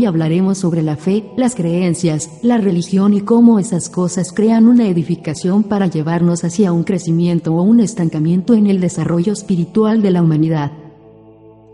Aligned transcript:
Hoy 0.00 0.06
hablaremos 0.06 0.56
sobre 0.56 0.80
la 0.80 0.96
fe, 0.96 1.26
las 1.36 1.54
creencias, 1.54 2.30
la 2.40 2.56
religión 2.56 3.12
y 3.12 3.20
cómo 3.20 3.58
esas 3.58 3.90
cosas 3.90 4.32
crean 4.32 4.66
una 4.66 4.88
edificación 4.88 5.62
para 5.62 5.88
llevarnos 5.88 6.42
hacia 6.42 6.72
un 6.72 6.84
crecimiento 6.84 7.54
o 7.54 7.60
un 7.60 7.80
estancamiento 7.80 8.54
en 8.54 8.66
el 8.66 8.80
desarrollo 8.80 9.34
espiritual 9.34 10.00
de 10.00 10.10
la 10.10 10.22
humanidad. 10.22 10.72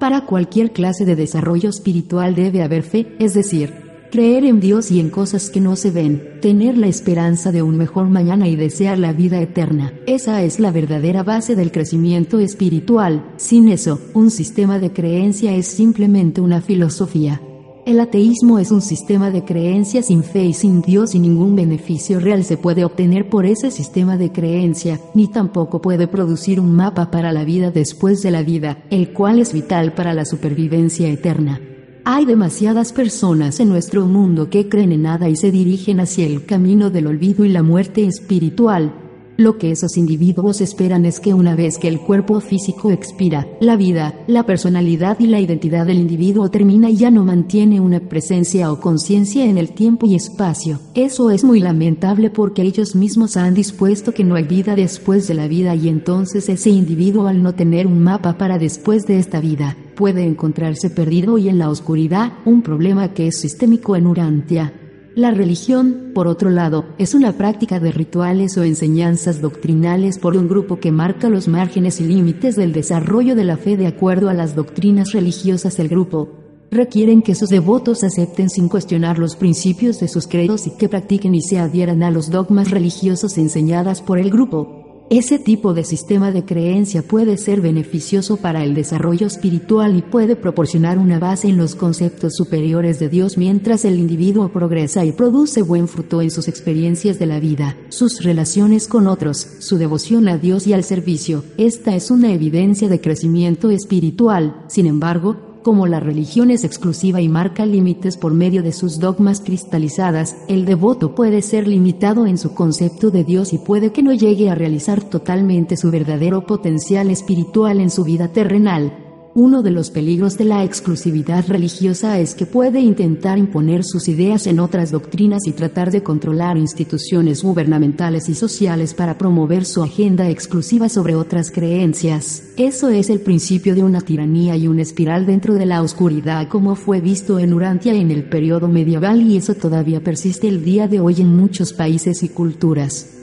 Para 0.00 0.26
cualquier 0.26 0.72
clase 0.72 1.04
de 1.04 1.14
desarrollo 1.14 1.70
espiritual 1.70 2.34
debe 2.34 2.64
haber 2.64 2.82
fe, 2.82 3.14
es 3.20 3.34
decir, 3.34 3.72
creer 4.10 4.44
en 4.44 4.58
Dios 4.58 4.90
y 4.90 4.98
en 4.98 5.10
cosas 5.10 5.48
que 5.48 5.60
no 5.60 5.76
se 5.76 5.92
ven, 5.92 6.40
tener 6.42 6.76
la 6.76 6.88
esperanza 6.88 7.52
de 7.52 7.62
un 7.62 7.76
mejor 7.76 8.08
mañana 8.08 8.48
y 8.48 8.56
desear 8.56 8.98
la 8.98 9.12
vida 9.12 9.40
eterna. 9.40 9.92
Esa 10.08 10.42
es 10.42 10.58
la 10.58 10.72
verdadera 10.72 11.22
base 11.22 11.54
del 11.54 11.70
crecimiento 11.70 12.40
espiritual. 12.40 13.24
Sin 13.36 13.68
eso, 13.68 14.00
un 14.12 14.32
sistema 14.32 14.80
de 14.80 14.92
creencia 14.92 15.54
es 15.54 15.68
simplemente 15.68 16.40
una 16.40 16.60
filosofía. 16.60 17.40
El 17.88 18.00
ateísmo 18.00 18.58
es 18.58 18.70
un 18.70 18.82
sistema 18.82 19.30
de 19.30 19.46
creencias 19.46 20.08
sin 20.08 20.22
fe 20.22 20.44
y 20.44 20.52
sin 20.52 20.82
Dios 20.82 21.14
y 21.14 21.18
ningún 21.18 21.56
beneficio 21.56 22.20
real 22.20 22.44
se 22.44 22.58
puede 22.58 22.84
obtener 22.84 23.30
por 23.30 23.46
ese 23.46 23.70
sistema 23.70 24.18
de 24.18 24.30
creencia, 24.30 25.00
ni 25.14 25.26
tampoco 25.26 25.80
puede 25.80 26.06
producir 26.06 26.60
un 26.60 26.76
mapa 26.76 27.10
para 27.10 27.32
la 27.32 27.44
vida 27.44 27.70
después 27.70 28.20
de 28.20 28.30
la 28.30 28.42
vida, 28.42 28.76
el 28.90 29.14
cual 29.14 29.38
es 29.38 29.54
vital 29.54 29.94
para 29.94 30.12
la 30.12 30.26
supervivencia 30.26 31.08
eterna. 31.08 31.62
Hay 32.04 32.26
demasiadas 32.26 32.92
personas 32.92 33.58
en 33.58 33.70
nuestro 33.70 34.04
mundo 34.04 34.50
que 34.50 34.68
creen 34.68 34.92
en 34.92 35.04
nada 35.04 35.30
y 35.30 35.36
se 35.36 35.50
dirigen 35.50 36.00
hacia 36.00 36.26
el 36.26 36.44
camino 36.44 36.90
del 36.90 37.06
olvido 37.06 37.46
y 37.46 37.48
la 37.48 37.62
muerte 37.62 38.04
espiritual, 38.04 39.07
lo 39.38 39.56
que 39.56 39.70
esos 39.70 39.96
individuos 39.96 40.60
esperan 40.60 41.04
es 41.04 41.20
que 41.20 41.32
una 41.32 41.54
vez 41.54 41.78
que 41.78 41.86
el 41.86 42.00
cuerpo 42.00 42.40
físico 42.40 42.90
expira, 42.90 43.46
la 43.60 43.76
vida, 43.76 44.18
la 44.26 44.44
personalidad 44.44 45.20
y 45.20 45.28
la 45.28 45.38
identidad 45.38 45.86
del 45.86 45.98
individuo 45.98 46.50
termina 46.50 46.90
y 46.90 46.96
ya 46.96 47.12
no 47.12 47.24
mantiene 47.24 47.80
una 47.80 48.00
presencia 48.00 48.72
o 48.72 48.80
conciencia 48.80 49.44
en 49.44 49.56
el 49.56 49.70
tiempo 49.70 50.06
y 50.06 50.16
espacio. 50.16 50.80
Eso 50.96 51.30
es 51.30 51.44
muy 51.44 51.60
lamentable 51.60 52.30
porque 52.30 52.62
ellos 52.62 52.96
mismos 52.96 53.36
han 53.36 53.54
dispuesto 53.54 54.12
que 54.12 54.24
no 54.24 54.34
hay 54.34 54.42
vida 54.42 54.74
después 54.74 55.28
de 55.28 55.34
la 55.34 55.46
vida 55.46 55.72
y 55.76 55.88
entonces 55.88 56.48
ese 56.48 56.70
individuo 56.70 57.28
al 57.28 57.40
no 57.40 57.54
tener 57.54 57.86
un 57.86 58.02
mapa 58.02 58.38
para 58.38 58.58
después 58.58 59.06
de 59.06 59.20
esta 59.20 59.40
vida, 59.40 59.76
puede 59.94 60.24
encontrarse 60.24 60.90
perdido 60.90 61.38
y 61.38 61.48
en 61.48 61.58
la 61.58 61.70
oscuridad, 61.70 62.32
un 62.44 62.62
problema 62.62 63.14
que 63.14 63.28
es 63.28 63.40
sistémico 63.40 63.94
en 63.94 64.08
Urantia. 64.08 64.72
La 65.18 65.32
religión, 65.32 66.12
por 66.14 66.28
otro 66.28 66.48
lado, 66.48 66.84
es 66.96 67.12
una 67.12 67.32
práctica 67.32 67.80
de 67.80 67.90
rituales 67.90 68.56
o 68.56 68.62
enseñanzas 68.62 69.40
doctrinales 69.40 70.16
por 70.16 70.36
un 70.36 70.46
grupo 70.46 70.78
que 70.78 70.92
marca 70.92 71.28
los 71.28 71.48
márgenes 71.48 72.00
y 72.00 72.04
límites 72.04 72.54
del 72.54 72.72
desarrollo 72.72 73.34
de 73.34 73.42
la 73.42 73.56
fe 73.56 73.76
de 73.76 73.88
acuerdo 73.88 74.28
a 74.28 74.32
las 74.32 74.54
doctrinas 74.54 75.10
religiosas 75.10 75.76
del 75.76 75.88
grupo. 75.88 76.28
Requieren 76.70 77.22
que 77.22 77.34
sus 77.34 77.48
devotos 77.48 78.04
acepten 78.04 78.48
sin 78.48 78.68
cuestionar 78.68 79.18
los 79.18 79.34
principios 79.34 79.98
de 79.98 80.06
sus 80.06 80.28
credos 80.28 80.68
y 80.68 80.76
que 80.76 80.88
practiquen 80.88 81.34
y 81.34 81.42
se 81.42 81.58
adhieran 81.58 82.04
a 82.04 82.12
los 82.12 82.30
dogmas 82.30 82.70
religiosos 82.70 83.38
enseñadas 83.38 84.00
por 84.00 84.20
el 84.20 84.30
grupo. 84.30 84.87
Ese 85.10 85.38
tipo 85.38 85.72
de 85.72 85.84
sistema 85.84 86.32
de 86.32 86.44
creencia 86.44 87.02
puede 87.02 87.38
ser 87.38 87.62
beneficioso 87.62 88.36
para 88.36 88.62
el 88.62 88.74
desarrollo 88.74 89.26
espiritual 89.26 89.96
y 89.96 90.02
puede 90.02 90.36
proporcionar 90.36 90.98
una 90.98 91.18
base 91.18 91.48
en 91.48 91.56
los 91.56 91.74
conceptos 91.74 92.34
superiores 92.36 92.98
de 92.98 93.08
Dios 93.08 93.38
mientras 93.38 93.86
el 93.86 93.98
individuo 93.98 94.50
progresa 94.50 95.06
y 95.06 95.12
produce 95.12 95.62
buen 95.62 95.88
fruto 95.88 96.20
en 96.20 96.30
sus 96.30 96.46
experiencias 96.46 97.18
de 97.18 97.24
la 97.24 97.40
vida, 97.40 97.74
sus 97.88 98.22
relaciones 98.22 98.86
con 98.86 99.06
otros, 99.06 99.38
su 99.60 99.78
devoción 99.78 100.28
a 100.28 100.36
Dios 100.36 100.66
y 100.66 100.74
al 100.74 100.84
servicio. 100.84 101.42
Esta 101.56 101.96
es 101.96 102.10
una 102.10 102.30
evidencia 102.30 102.88
de 102.88 103.00
crecimiento 103.00 103.70
espiritual. 103.70 104.62
Sin 104.68 104.84
embargo, 104.84 105.47
como 105.62 105.86
la 105.86 106.00
religión 106.00 106.50
es 106.50 106.64
exclusiva 106.64 107.20
y 107.20 107.28
marca 107.28 107.66
límites 107.66 108.16
por 108.16 108.32
medio 108.32 108.62
de 108.62 108.72
sus 108.72 108.98
dogmas 108.98 109.40
cristalizadas, 109.40 110.36
el 110.48 110.64
devoto 110.64 111.14
puede 111.14 111.42
ser 111.42 111.66
limitado 111.66 112.26
en 112.26 112.38
su 112.38 112.54
concepto 112.54 113.10
de 113.10 113.24
Dios 113.24 113.52
y 113.52 113.58
puede 113.58 113.92
que 113.92 114.02
no 114.02 114.12
llegue 114.12 114.50
a 114.50 114.54
realizar 114.54 115.02
totalmente 115.02 115.76
su 115.76 115.90
verdadero 115.90 116.46
potencial 116.46 117.10
espiritual 117.10 117.80
en 117.80 117.90
su 117.90 118.04
vida 118.04 118.28
terrenal. 118.28 119.07
Uno 119.40 119.62
de 119.62 119.70
los 119.70 119.90
peligros 119.90 120.36
de 120.36 120.44
la 120.44 120.64
exclusividad 120.64 121.46
religiosa 121.46 122.18
es 122.18 122.34
que 122.34 122.44
puede 122.44 122.80
intentar 122.80 123.38
imponer 123.38 123.84
sus 123.84 124.08
ideas 124.08 124.48
en 124.48 124.58
otras 124.58 124.90
doctrinas 124.90 125.46
y 125.46 125.52
tratar 125.52 125.92
de 125.92 126.02
controlar 126.02 126.56
instituciones 126.56 127.44
gubernamentales 127.44 128.28
y 128.28 128.34
sociales 128.34 128.94
para 128.94 129.16
promover 129.16 129.64
su 129.64 129.84
agenda 129.84 130.28
exclusiva 130.28 130.88
sobre 130.88 131.14
otras 131.14 131.52
creencias. 131.52 132.48
Eso 132.56 132.88
es 132.88 133.10
el 133.10 133.20
principio 133.20 133.76
de 133.76 133.84
una 133.84 134.00
tiranía 134.00 134.56
y 134.56 134.66
una 134.66 134.82
espiral 134.82 135.24
dentro 135.24 135.54
de 135.54 135.66
la 135.66 135.82
oscuridad 135.82 136.48
como 136.48 136.74
fue 136.74 137.00
visto 137.00 137.38
en 137.38 137.54
Urantia 137.54 137.94
en 137.94 138.10
el 138.10 138.24
periodo 138.24 138.66
medieval 138.66 139.22
y 139.22 139.36
eso 139.36 139.54
todavía 139.54 140.00
persiste 140.00 140.48
el 140.48 140.64
día 140.64 140.88
de 140.88 140.98
hoy 140.98 141.20
en 141.20 141.36
muchos 141.36 141.72
países 141.72 142.24
y 142.24 142.28
culturas. 142.28 143.17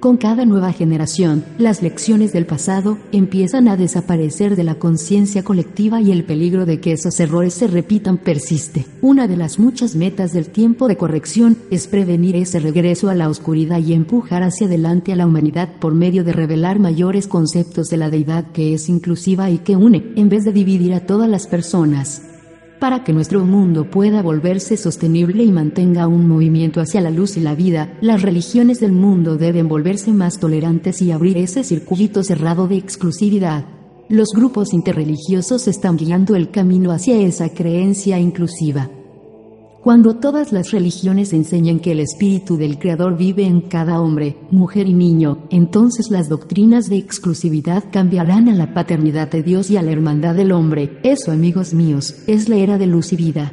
Con 0.00 0.18
cada 0.18 0.44
nueva 0.44 0.72
generación, 0.72 1.42
las 1.56 1.82
lecciones 1.82 2.32
del 2.34 2.44
pasado 2.44 2.98
empiezan 3.12 3.66
a 3.66 3.78
desaparecer 3.78 4.54
de 4.54 4.62
la 4.62 4.74
conciencia 4.74 5.42
colectiva 5.42 6.02
y 6.02 6.12
el 6.12 6.24
peligro 6.24 6.66
de 6.66 6.80
que 6.80 6.92
esos 6.92 7.18
errores 7.18 7.54
se 7.54 7.66
repitan 7.66 8.18
persiste. 8.18 8.84
Una 9.00 9.26
de 9.26 9.38
las 9.38 9.58
muchas 9.58 9.96
metas 9.96 10.34
del 10.34 10.48
tiempo 10.48 10.86
de 10.86 10.98
corrección 10.98 11.56
es 11.70 11.86
prevenir 11.86 12.36
ese 12.36 12.60
regreso 12.60 13.08
a 13.08 13.14
la 13.14 13.30
oscuridad 13.30 13.78
y 13.78 13.94
empujar 13.94 14.42
hacia 14.42 14.66
adelante 14.66 15.14
a 15.14 15.16
la 15.16 15.26
humanidad 15.26 15.70
por 15.80 15.94
medio 15.94 16.24
de 16.24 16.34
revelar 16.34 16.78
mayores 16.78 17.26
conceptos 17.26 17.88
de 17.88 17.96
la 17.96 18.10
deidad 18.10 18.52
que 18.52 18.74
es 18.74 18.90
inclusiva 18.90 19.50
y 19.50 19.58
que 19.58 19.76
une, 19.76 20.12
en 20.14 20.28
vez 20.28 20.44
de 20.44 20.52
dividir 20.52 20.92
a 20.92 21.06
todas 21.06 21.28
las 21.28 21.46
personas. 21.46 22.35
Para 22.80 23.04
que 23.04 23.14
nuestro 23.14 23.44
mundo 23.46 23.90
pueda 23.90 24.20
volverse 24.20 24.76
sostenible 24.76 25.42
y 25.42 25.50
mantenga 25.50 26.06
un 26.08 26.28
movimiento 26.28 26.80
hacia 26.80 27.00
la 27.00 27.10
luz 27.10 27.38
y 27.38 27.40
la 27.40 27.54
vida, 27.54 27.96
las 28.02 28.20
religiones 28.20 28.80
del 28.80 28.92
mundo 28.92 29.36
deben 29.36 29.66
volverse 29.66 30.12
más 30.12 30.38
tolerantes 30.38 31.00
y 31.00 31.10
abrir 31.10 31.38
ese 31.38 31.64
circuito 31.64 32.22
cerrado 32.22 32.68
de 32.68 32.76
exclusividad. 32.76 33.64
Los 34.10 34.28
grupos 34.34 34.74
interreligiosos 34.74 35.68
están 35.68 35.96
guiando 35.96 36.36
el 36.36 36.50
camino 36.50 36.92
hacia 36.92 37.18
esa 37.18 37.48
creencia 37.48 38.18
inclusiva. 38.18 38.90
Cuando 39.86 40.16
todas 40.16 40.50
las 40.50 40.72
religiones 40.72 41.32
enseñan 41.32 41.78
que 41.78 41.92
el 41.92 42.00
espíritu 42.00 42.56
del 42.56 42.76
Creador 42.76 43.16
vive 43.16 43.44
en 43.44 43.60
cada 43.60 44.00
hombre, 44.00 44.36
mujer 44.50 44.88
y 44.88 44.94
niño, 44.94 45.46
entonces 45.48 46.10
las 46.10 46.28
doctrinas 46.28 46.86
de 46.86 46.96
exclusividad 46.96 47.84
cambiarán 47.92 48.48
a 48.48 48.54
la 48.56 48.74
paternidad 48.74 49.30
de 49.30 49.44
Dios 49.44 49.70
y 49.70 49.76
a 49.76 49.82
la 49.82 49.92
hermandad 49.92 50.34
del 50.34 50.50
hombre. 50.50 50.98
Eso, 51.04 51.30
amigos 51.30 51.72
míos, 51.72 52.16
es 52.26 52.48
la 52.48 52.56
era 52.56 52.78
de 52.78 52.88
luz 52.88 53.12
y 53.12 53.16
vida. 53.16 53.52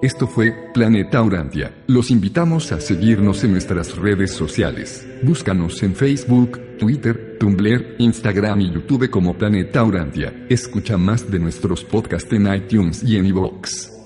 Esto 0.00 0.28
fue 0.28 0.70
Planeta 0.72 1.20
Urantia. 1.20 1.72
Los 1.88 2.12
invitamos 2.12 2.70
a 2.70 2.80
seguirnos 2.80 3.42
en 3.42 3.50
nuestras 3.50 3.96
redes 3.96 4.30
sociales. 4.30 5.04
Búscanos 5.24 5.82
en 5.82 5.96
Facebook, 5.96 6.78
Twitter, 6.78 7.36
Tumblr, 7.40 7.96
Instagram 7.98 8.60
y 8.60 8.72
YouTube 8.72 9.10
como 9.10 9.36
Planeta 9.36 9.82
Urantia. 9.82 10.46
Escucha 10.48 10.96
más 10.96 11.28
de 11.28 11.40
nuestros 11.40 11.82
podcasts 11.82 12.32
en 12.32 12.46
iTunes 12.54 13.02
y 13.02 13.16
en 13.16 13.26
iVoox. 13.26 13.97